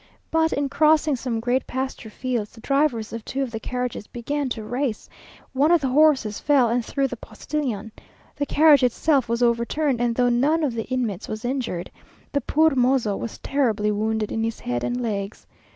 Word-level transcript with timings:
But 0.31 0.51
in 0.51 0.67
crossing 0.67 1.15
some 1.15 1.39
great 1.39 1.67
pasture 1.67 2.09
fields, 2.09 2.53
the 2.53 2.59
drivers 2.61 3.13
of 3.13 3.23
two 3.23 3.43
of 3.43 3.51
the 3.51 3.59
carriages 3.59 4.07
began 4.07 4.49
to 4.49 4.63
race; 4.63 5.07
one 5.53 5.69
of 5.71 5.79
the 5.79 5.89
horses 5.89 6.39
fell 6.39 6.69
and 6.69 6.83
threw 6.83 7.07
the 7.07 7.15
postilion; 7.15 7.91
the 8.35 8.47
carriage 8.47 8.81
itself 8.81 9.29
was 9.29 9.43
overturned, 9.43 10.01
and 10.01 10.15
though 10.15 10.29
none 10.29 10.63
of 10.63 10.73
the 10.73 10.85
inmates 10.85 11.27
was 11.27 11.45
injured, 11.45 11.91
the 12.31 12.41
poor 12.41 12.73
mozo 12.73 13.15
was 13.15 13.37
terribly 13.37 13.91
wounded 13.91 14.31
in 14.31 14.43
his 14.43 14.61
head 14.61 14.83
and 14.83 14.99
legs. 15.01 15.45